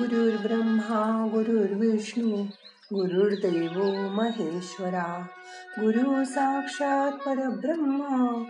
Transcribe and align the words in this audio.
गुरुर्ब्रह्मा 0.00 1.26
गुरुर्विष्णू 1.32 2.44
गुरुर्देव 2.92 3.84
महेश्वरा 4.10 5.26
गुरु 5.78 6.24
साक्षात 6.24 7.12
परब्रह्म 7.12 8.44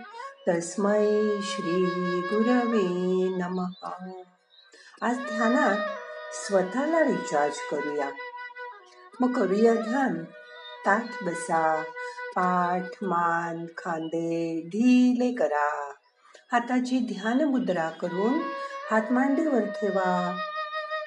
तस्मै 0.47 1.39
श्री 1.41 1.85
गुरवे 2.21 2.83
नमः. 3.37 3.95
आज 5.01 5.17
ध्यानात 5.17 5.77
स्वतःला 6.33 7.03
रिचार्ज 7.03 7.53
करूया. 7.71 8.09
मग 9.21 9.33
करूया 9.33 9.73
ध्यान. 9.73 10.23
ताठ 10.85 11.23
बसा 11.23 11.81
पाठ 12.35 13.03
मान 13.03 13.65
खांदे 13.77 14.61
ढिले 14.67 15.33
करा. 15.33 15.93
हाताची 16.51 16.99
ध्यान 16.99 17.43
मुद्रा 17.43 17.89
करून 17.89 18.39
हात 18.91 19.11
मांडीवर 19.11 19.65
ठेवा. 19.65 20.37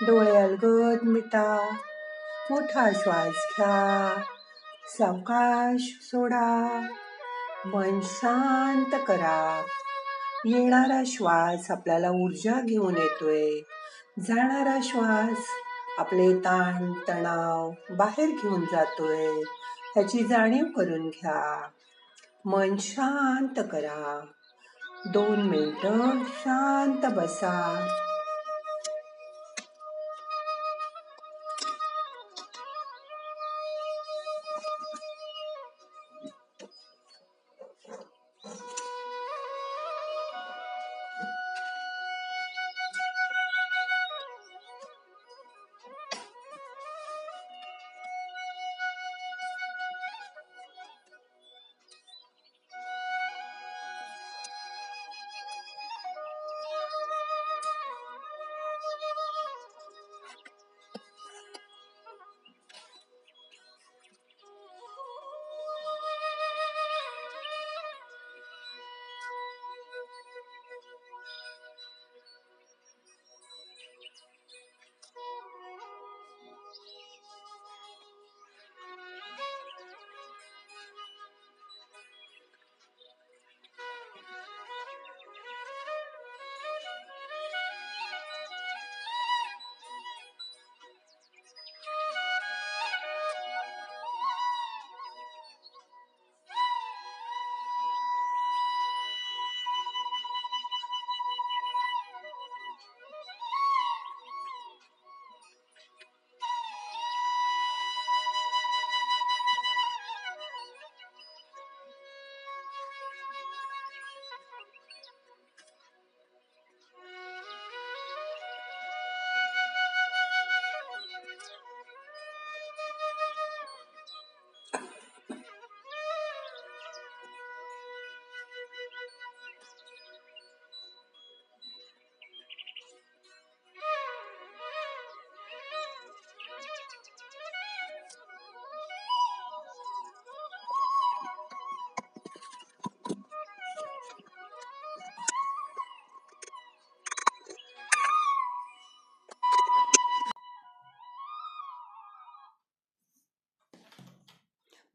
डोळे 0.02 0.36
अलगद 0.36 1.02
मिटा 1.02 1.76
मोठा 2.50 2.90
श्वास 2.90 3.28
घ्या 3.28 4.22
सावकाश 4.98 5.98
सोडा 6.02 6.80
मन 7.64 8.00
शांत 8.02 8.98
करा. 9.08 9.62
येणारा 10.46 11.02
श्वास 11.06 11.70
आपल्याला 11.70 12.10
ऊर्जा 12.10 12.60
घेऊन 12.60 12.96
येतोय. 12.96 13.60
जाणारा 14.20 14.78
श्वास 14.82 15.38
आपले 15.98 16.38
ताण 16.38 16.92
तणाव 17.08 17.70
बाहेर 17.96 18.28
घेऊन 18.28 18.60
जातोय. 18.60 19.26
ह्याची 19.94 20.24
जाणीव 20.24 20.64
करून 20.64 21.08
घ्या. 21.08 21.68
मन 22.44 22.76
शांत 22.78 23.64
करा. 23.72 24.20
दोन 25.06 25.42
मिनटं 25.42 26.24
शांत 26.24 27.12
बसा. 27.12 27.86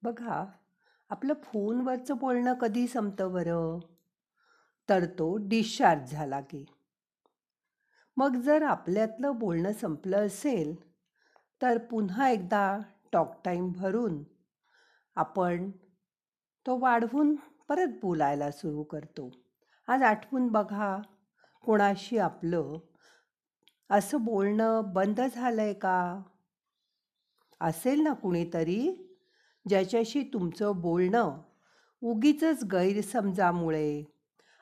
बघा 0.03 0.45
आपलं 1.09 1.33
फोनवरचं 1.33 2.17
बोलणं 2.17 2.53
कधी 2.53 2.87
संपतं 2.87 3.33
बरं? 3.33 3.79
तर 4.89 5.05
तो 5.05 5.37
डिस्चार्ज 5.37 6.11
झाला 6.11 6.41
की. 6.41 6.65
मग 8.17 8.35
जर 8.35 8.63
आपल्यातलं 8.63 9.39
बोलणं 9.39 9.73
संपलं 9.73 10.25
असेल 10.25 10.75
तर 11.61 11.77
पुन्हा 11.77 12.29
एकदा 12.29 12.79
टॉक 13.13 13.41
टाईम 13.45 13.71
भरून 13.71 14.23
आपण 15.15 15.71
तो 16.67 16.77
वाढवून 16.79 17.35
परत 17.69 17.87
बोलायला 17.87 18.51
सुरू 18.51 18.83
करतो. 18.83 19.31
आज 19.87 20.03
आठवून 20.03 20.47
बघा 20.47 21.01
कोणाशी 21.63 22.17
आपलं 22.17 22.77
असं 23.89 24.23
बोलणं 24.23 24.81
बंद 24.85 25.21
झालंय 25.35 25.73
का? 25.73 26.21
असेल 27.61 28.01
ना 28.01 28.13
कुणीतरी? 28.13 29.07
ज्याच्याशी 29.69 30.23
तुमचं 30.23 30.81
बोलणं 30.81 31.41
उगीच 32.01 32.43
गैरसमजामुळे 32.63 34.03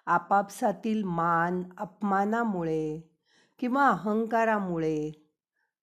आपापसातील 0.06 1.04
मान 1.04 1.64
अपमानामुळे 1.78 3.02
किंवा 3.60 3.88
अहंकारामुळे 3.90 5.12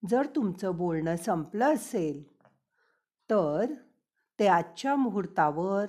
जर 0.09 0.27
तुमचं 0.27 0.77
बोलणं 0.77 1.17
संपलं 1.17 1.75
असेल 1.75 2.23
तर 3.31 3.73
ते 4.39 4.47
आजच्या 4.47 4.95
मुहूर्तावर 4.97 5.87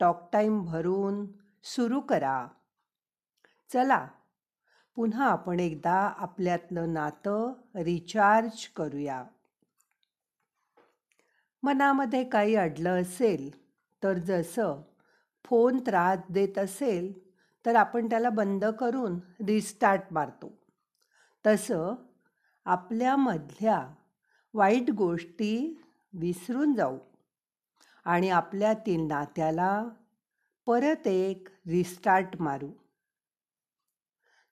टॉक 0.00 0.28
टाईम 0.32 0.64
भरून 0.64 1.26
सुरू 1.64 2.00
करा. 2.00 2.46
चला 3.72 4.06
पुन्हा 4.96 5.30
आपण 5.30 5.60
एकदा 5.60 5.94
आपल्यातलं 5.94 6.92
नातं 6.92 7.52
रिचार्ज 7.74 8.68
करूया. 8.68 9.24
मनामध्ये 11.64 12.24
काही 12.24 12.54
अडलं 12.54 13.00
असेल 13.00 13.64
तर 14.02 14.18
जसं 14.18 14.82
फोन 15.44 15.80
त्रास 15.80 16.18
देत 16.30 16.58
असेल 16.58 17.28
तर 17.66 17.74
आपण 17.74 18.06
त्याला 18.06 18.30
बंद 18.30 18.64
करून 18.64 19.20
रिस्टार्ट 19.46 20.00
मारतो. 20.10 20.62
तसं 21.46 21.94
आपल्यामधल्या 22.64 23.94
वाईट 24.54 24.90
गोष्टी 24.90 25.82
विसरून 26.12 26.74
जाऊ 26.74 26.98
आणि 28.04 28.30
आपल्यातील 28.30 29.06
नात्याला 29.06 29.84
परत 30.66 31.06
एक 31.06 31.48
रिस्टार्ट 31.66 32.42
मारू. 32.42 32.70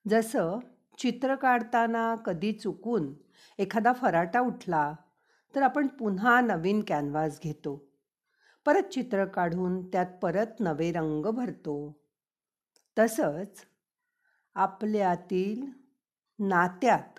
जसं 0.09 0.59
चित्र 0.99 1.35
काढताना 1.35 2.15
कधी 2.15 2.53
चुकून 2.53 3.15
एखादा 3.59 3.93
फराटा 3.93 4.41
उठला 4.41 4.95
तर 5.55 5.63
आपण 5.63 5.87
पुन्हा 5.87 6.41
नवीन 6.41 6.83
कॅनव्हास 6.87 7.41
घेतो. 7.43 7.93
परत 8.67 8.83
चित्र 8.83 9.25
काढून 9.25 9.87
त्यात 9.87 10.07
परत 10.23 10.61
नवे 10.61 10.93
रंग 10.93 11.27
भरतो. 11.27 12.03
तसंच 12.99 13.67
आपल्यातील 14.55 15.67
नात्यात 16.39 17.19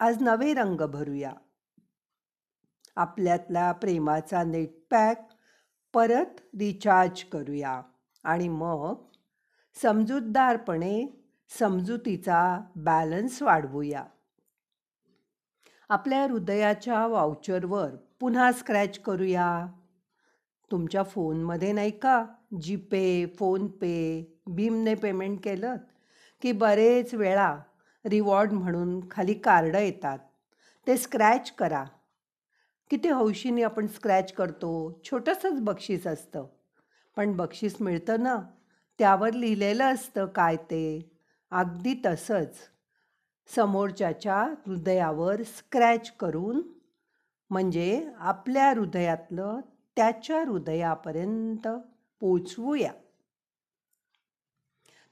आज 0.00 0.22
नवे 0.22 0.54
रंग 0.54 0.80
भरूया. 0.86 1.32
आपल्यातला 2.96 3.72
प्रेमाचा 3.72 4.44
नेटपॅक 4.44 5.28
परत 5.92 6.40
रिचार्ज 6.40 7.24
करूया. 7.24 7.82
आणि 8.24 8.48
मग 8.48 8.94
समजूतदारपणे 9.82 11.26
समजुतीचा 11.58 12.60
बॅलन्स 12.76 13.42
वाढवूया. 13.42 14.04
आपल्या 15.88 16.22
हृदयाच्या 16.22 17.06
वाउचरवर 17.06 17.90
पुन्हा 18.20 18.52
स्क्रॅच 18.52 18.98
करूया. 18.98 19.66
तुमच्या 20.70 21.02
फोनमध्ये 21.02 21.72
नाही 21.72 21.90
का? 21.90 22.26
जीपे 22.60 23.26
फोनपे 23.38 24.26
भीमने 24.46 24.94
पेमेंट 24.94 25.44
केलं 25.44 25.76
की 26.42 26.52
बरेच 26.52 27.14
वेळा 27.14 27.56
रिवॉर्ड 28.04 28.52
म्हणून 28.52 29.00
खाली 29.10 29.34
कार्ड 29.34 29.74
येतात. 29.74 30.18
ते 30.86 30.96
स्क्रॅच 30.96 31.52
करा. 31.52 31.84
किती 32.90 33.08
हौशीने 33.08 33.62
आपण 33.62 33.86
स्क्रॅच 33.86 34.32
करतो? 34.32 35.00
छोटंसंच 35.04 35.60
बक्षीस 35.60 36.06
असतं. 36.06 36.46
पण 37.16 37.36
बक्षीस 37.36 37.76
मिळतं 37.80 38.22
ना? 38.22 38.42
त्यावर 38.98 39.32
लिहिलेलं 39.32 39.84
असतं 39.84 40.26
काय 40.26 40.56
ते? 40.56 41.10
अगदी 41.50 41.94
तसंच. 42.06 42.54
समोरच्याच्या 43.54 44.42
हृदयावर 44.66 45.42
स्क्रॅच 45.42 46.10
करून 46.10 46.62
म्हणजे 47.50 48.08
आपल्या 48.18 48.70
हृदयातलं 48.70 49.60
त्याच्या 49.96 50.40
हृदयापर्यंत 50.40 51.68
पोचवूया. 52.20 52.92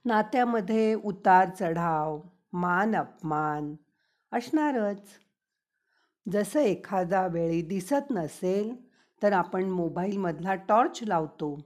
नात्यामध्ये 0.05 0.95
उतार 0.95 1.49
चढाव 1.61 2.21
मान 2.53 2.97
अपमान 2.97 3.75
असणारच. 4.33 5.03
जसं 6.33 6.61
एखादा 6.61 7.27
वेळी 7.27 7.63
दिसत 7.63 8.11
नसेल 8.11 8.75
तर 9.23 9.33
आपण 9.33 9.65
मोबाईलमधला 9.65 10.55
टॉर्च 10.55 11.01
लावतो 11.03 11.59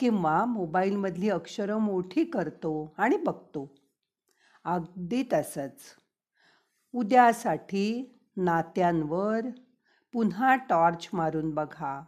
किंवा 0.00 0.44
मोबाईलमधली 0.44 1.30
अक्षरं 1.30 1.78
मोठी 1.78 2.24
करतो 2.24 2.94
आणि 2.98 3.16
बघतो. 3.16 3.81
अगदी 4.64 5.22
तसंच. 5.32 5.80
उद्यासाठी 6.94 7.86
नात्यांवर 8.36 9.40
पुन्हा 10.12 10.56
टॉर्च 10.56 11.08
मारून 11.12 11.50
बघा. 11.50 12.04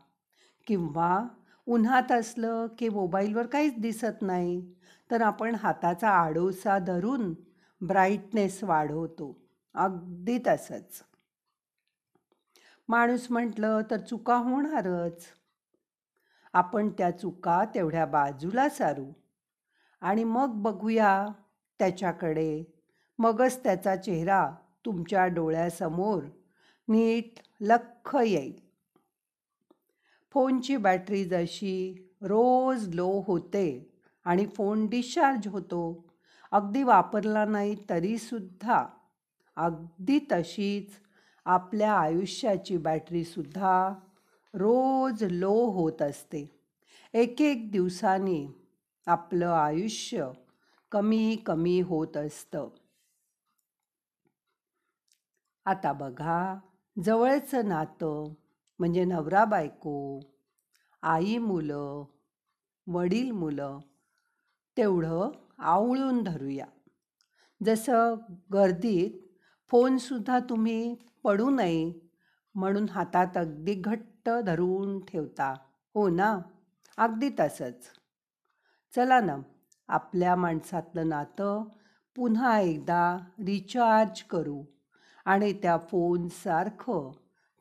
किंवा 0.67 1.27
उन्हात 1.67 2.13
असलं 2.13 2.67
की 2.79 2.89
मोबाईलवर 2.89 3.47
काहीच 3.47 3.79
दिसत 3.79 4.23
नाही 4.23 4.75
तर 5.11 5.23
आपण 5.23 5.55
हाताचा 5.55 6.09
आडोसा 6.09 6.79
धरून 6.79 7.35
ब्राईटनेस 7.81 8.65
वाढवतो. 8.65 9.47
अगदी 9.75 10.39
तसंच. 10.47 11.03
माणूस 12.89 13.27
म्हटलं 13.31 13.81
तर 13.91 13.97
चुका 13.97 14.37
होणारच. 14.37 15.27
आपण 16.53 16.89
त्या 16.89 17.11
चुका 17.11 17.65
तेवढ्या 17.65 18.07
बाजूला 18.07 18.69
सारू 18.69 19.13
आणि 20.01 20.25
मग 20.25 20.47
बघूया 20.47 21.27
त्याच्याकडे. 21.79 22.65
मगच 23.19 23.63
त्याचा 23.65 23.97
चेहरा 23.97 24.51
तुमच्या 24.87 25.27
डोळ्यासमोर 25.27 26.23
नीट 26.89 27.41
लख 27.61 28.17
येईल. 28.17 28.53
फोनची 30.33 30.77
बॅटरी 30.77 31.25
जशी 31.25 31.95
रोज 32.23 32.95
लो 32.95 33.25
होते 33.27 33.93
आणि 34.25 34.47
फोन 34.47 34.87
डिस्चार्ज 34.87 35.49
होतो 35.49 36.05
अगदी 36.53 36.83
वापरला 36.83 37.45
नाही 37.45 37.77
तरीसुद्धा 37.91 38.85
अगदी 39.57 40.19
तशीच 40.33 40.91
आपल्या 41.45 41.93
आयुष्याची 41.93 42.77
बॅटरीसुद्धा 42.77 43.95
रोज 44.55 45.25
लो 45.31 45.55
होत 45.71 46.03
असते. 46.03 46.51
एक 47.15 47.43
एक 47.43 47.71
दिवसांनी 47.71 48.47
आपलं 49.07 49.49
आयुष्य 49.49 50.31
कमी 50.95 51.37
कमी 51.37 51.81
होत 51.81 52.17
असतं. 52.17 52.69
आता 55.67 55.93
बघा 55.93 56.59
जवळचं 57.05 57.69
नातं 57.69 58.35
म्हणजे 58.79 59.05
नवरा 59.05 59.45
बायको 59.45 60.21
आई 61.03 61.39
मुलं 61.39 62.05
वडील 62.87 63.31
मुलं 63.31 63.79
तेवढं 64.77 65.31
आवळून 65.59 66.23
धरूया. 66.23 66.67
जसं 67.63 68.15
गर्दीत 68.53 69.11
फोनसुद्धा 69.71 70.39
तुम्ही 70.39 70.97
पडू 71.25 71.51
नये 71.51 72.11
म्हणून 72.55 72.89
हातात 72.89 73.37
अगदी 73.37 73.75
घट्ट 73.75 74.31
धरून 74.31 75.05
ठेवता. 75.05 75.55
हो 75.95 76.09
ना? 76.09 76.39
अगदी 76.97 77.31
तसंच. 77.41 77.91
चला 78.95 79.21
ना 79.21 79.37
आपल्या 79.89 80.37
माणसातलं 80.37 81.09
नातं 81.09 81.65
पुन्हा 82.17 82.61
एकदा 82.61 83.19
रिचार्ज 83.39 84.23
करू 84.23 84.65
आणि 85.25 85.53
त्या 85.53 85.79
फोनसारखं 85.79 87.11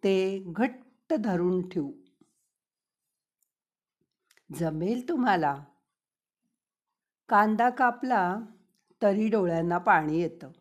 ते 0.03 0.43
घट्ट 0.47 1.13
धरून 1.13 1.69
ठेवू. 1.69 1.91
जमेल 4.55 5.09
तुम्हाला. 5.09 5.63
कांदा 7.29 7.69
कापला 7.69 8.39
तरी 9.01 9.29
डोळ्यांना 9.29 9.77
पाणी 9.77 10.21
येतं. 10.21 10.51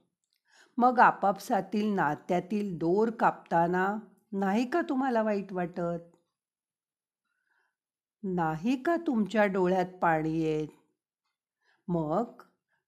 मग 0.76 0.98
आपापसातील 0.98 1.94
नात्यातील 1.94 2.78
दोर 2.78 3.10
कापताना 3.10 3.98
नाही 4.32 4.70
का 4.70 4.80
तुम्हाला 4.88 5.22
वाईट 5.22 5.52
वाटत? 5.52 6.16
नाही 8.22 8.82
का 8.82 8.96
तुमच्या 8.96 9.46
डोळ्यात 9.46 9.86
पाणी 9.86 10.40
येत? 10.40 10.68
मग 11.88 12.24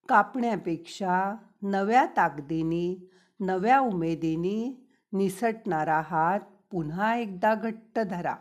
कापण्यापेक्षा 0.09 1.37
नव्या 1.63 2.07
ताकदीनी 2.17 3.11
नव्या 3.41 3.81
उमेदीनी 3.81 4.89
निसटणारा 5.13 6.01
हात 6.01 6.41
पुन्हा 6.71 7.17
एकदा 7.17 7.55
घट्ट 7.55 7.99
धरा. 7.99 8.37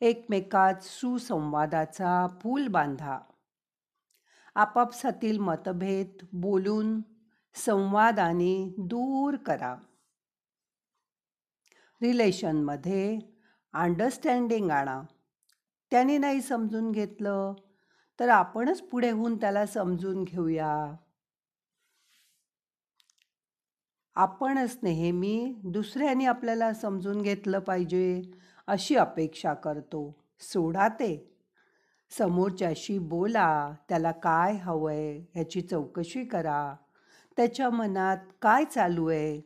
एकमेकात 0.00 0.74
सुसंवादाचा 0.82 2.26
पूल 2.26 2.68
बांधा. 2.68 3.18
आपापसातील 4.54 5.38
मतभेद 5.38 6.26
बोलून 6.32 7.00
संवादाने 7.54 8.74
दूर 8.78 9.36
करा. 9.36 9.76
रिलेशनमध्ये 12.02 13.18
अंडरस्टँडिंग 13.72 14.70
आणा. 14.70 15.02
त्याने 15.90 16.18
नाही 16.18 16.40
समजून 16.40 16.92
घेतलं 16.92 17.54
तर 18.22 18.28
आपणच 18.28 18.80
पुढे 18.80 19.10
होऊन 19.10 19.36
त्याला 19.36 19.66
समजून 19.66 20.24
घेऊया. 20.24 20.94
आपणच 24.16 24.78
नेहमी 24.82 25.54
दुसऱ्याने 25.64 26.24
आपल्याला 26.24 26.72
समजून 26.72 27.22
घेतलं 27.22 27.58
पाहिजे 27.58 28.22
अशी 28.66 28.96
अपेक्षा 28.96 29.54
करतो. 29.54 30.18
सोडा 30.40 30.88
ते. 30.88 31.38
समोरच्याशी 32.10 32.98
बोला 32.98 33.74
त्याला 33.88 34.10
काय 34.10 34.52
हवं 34.52 34.90
आहे 34.90 35.18
ह्याची 35.18 35.60
चौकशी 35.60 36.24
करा. 36.24 36.74
त्याच्या 37.36 37.70
मनात 37.70 38.16
काय 38.42 38.64
चालू 38.64 39.08
आहे 39.08 39.40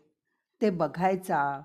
ते 0.63 0.71
बघायचा. 0.71 1.61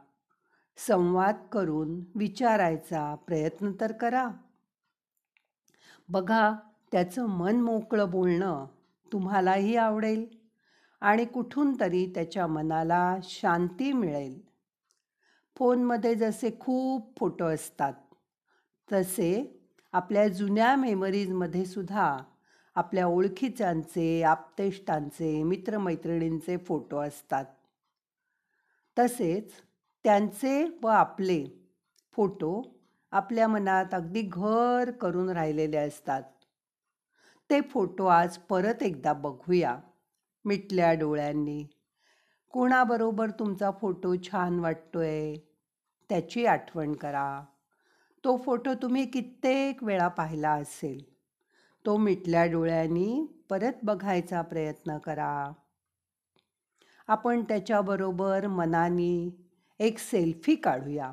संवाद 0.77 1.35
करून 1.51 2.03
विचारायचा 2.15 3.15
प्रयत्न 3.15 3.71
तर 3.81 3.91
करा. 3.91 4.29
बघा 6.09 6.70
त्याचं 6.91 7.25
मन 7.25 7.61
मोकळं 7.61 8.09
बोलणं 8.09 8.65
तुम्हालाही 9.11 9.75
आवडेल 9.75 10.25
आणि 11.01 11.25
कुठून 11.25 11.79
तरी 11.79 12.05
त्याच्या 12.15 12.47
मनाला 12.47 13.17
शांती 13.23 13.91
मिळेल. 13.93 14.41
फोनमध्ये 15.57 16.15
जसे 16.15 16.49
खूप 16.59 17.19
फोटो 17.19 17.45
असतात 17.45 17.93
तसे 18.93 19.59
आपल्या 19.93 20.27
जुन्या 20.27 20.75
मेमरीजमध्ये 20.75 21.65
सुद्धा 21.65 22.17
आपल्या 22.75 23.07
ओळखीच्यांचे 23.07 24.23
आप्तेष्टांचे 24.23 25.43
मित्रमैत्रिणींचे 25.43 26.57
फोटो 26.57 26.97
असतात. 26.97 27.45
तसेच 28.99 29.51
त्यांचे 30.03 30.79
व 30.83 30.87
आपले 30.87 31.45
फोटो 32.13 32.61
आपल्या 33.11 33.47
मनात 33.47 33.93
अगदी 33.93 34.21
घर 34.21 34.91
करून 34.91 35.29
राहिलेले 35.29 35.77
असतात. 35.77 36.23
ते 37.51 37.61
फोटो 37.61 38.05
आज 38.05 38.37
परत 38.37 38.83
एकदा 38.83 39.13
बघूया. 39.13 39.77
मिटल्या 40.45 40.93
डोळ्यांनी. 40.93 41.67
कोणाबरोबर 42.49 43.29
तुमचा 43.29 43.71
फोटो 43.71 44.15
छान 44.15 44.59
वाटतोय? 44.59 45.35
त्याची 46.09 46.45
आठवण 46.45 46.93
करा. 46.93 47.45
तो 48.23 48.37
फोटो 48.37 48.73
तुम्ही 48.73 49.05
कित्येक 49.05 49.83
वेळा 49.83 50.07
पाहिला 50.07 50.51
असेल. 50.51 51.13
तो 51.85 51.97
मिटल्या 51.97 52.45
डोळ्यांनी 52.45 53.43
परत 53.49 53.73
बघायचा 53.83 54.41
प्रयत्न 54.41 54.97
करा. 54.97 55.51
आपण 57.07 57.43
त्याच्याबरोबर 57.43 58.47
मनानी 58.47 59.31
एक 59.79 59.97
सेल्फी 59.97 60.55
काढूया. 60.55 61.11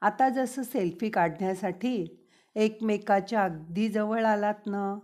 आता 0.00 0.28
जसं 0.28 0.62
सेल्फी 0.62 1.10
काढण्यासाठी 1.10 2.24
एकमेकाच्या 2.54 3.44
अगदी 3.44 3.88
जवळ 3.88 4.24
आलात 4.24 4.66
ना? 4.66 4.98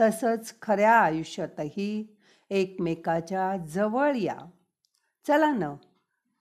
तसंच 0.00 0.54
खऱ्या 0.62 0.98
आयुष्यातही 0.98 2.16
एकमेकाच्या 2.50 3.56
जवळ 3.56 4.16
या. 4.16 4.38
चला 5.26 5.50
न 5.50 5.74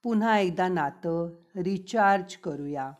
पुन्हा 0.04 0.40
एकदा 0.40 0.68
नातं 0.68 1.30
रिचार्ज 1.56 2.38
करूया. 2.38 2.92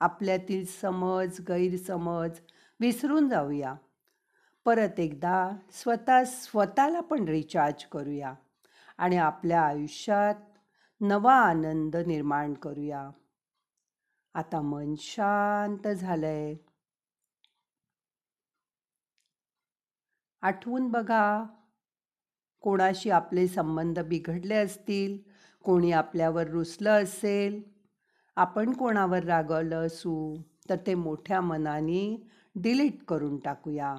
आपल्यातील 0.00 0.64
समज 0.64 1.40
गैरसमज 1.48 2.30
विसरून 2.80 3.28
जाऊया. 3.28 3.74
परत 4.64 5.00
एकदा 5.00 5.50
स्वतः 5.72 6.24
स्वतःला 6.24 7.00
पण 7.00 7.24
रिचार्ज 7.24 7.84
करूया. 7.84 8.34
आणि 8.98 9.16
आपल्या 9.16 9.62
आयुष्यात 9.62 10.34
नवा 11.00 11.34
आनंद 11.34 11.96
निर्माण 11.96 12.54
करूया. 12.54 13.10
आता 14.34 14.60
मन 14.60 14.94
शांत 14.98 15.88
झालं 15.88 16.26
आहे 16.26 16.71
आठवून 20.42 20.88
बघा. 20.88 21.44
कोणाशी 22.60 23.10
आपले 23.10 23.46
संबंध 23.48 23.98
बिघडले 23.98 24.54
असतील 24.54 25.18
कोणी 25.64 25.92
आपल्यावर 25.92 26.48
रुसलं 26.48 27.02
असेल 27.02 27.62
आपण 28.36 28.72
कोणावर 28.72 29.24
रागवलं 29.24 29.86
असू 29.86 30.36
तर 30.68 30.76
ते 30.86 30.94
मोठ्या 30.94 31.40
मनाने 31.40 32.28
डिलीट 32.56 33.04
करून 33.04 33.38
टाकूया. 33.38 33.96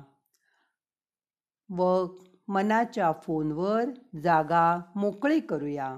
व 1.69 2.05
मनाच्या 2.47 3.11
फोनवर 3.11 3.89
जागा 4.23 4.79
मोकळी 4.95 5.39
करूया. 5.39 5.97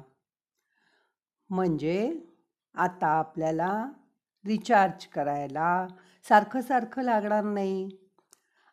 म्हणजे 1.50 2.20
आता 2.76 3.08
आपल्याला 3.08 3.92
रिचार्ज 4.46 5.06
करायला 5.06 5.88
सारखं 6.30 6.62
सारखं 6.62 7.02
लागणार 7.02 7.44
नाही. 7.44 7.90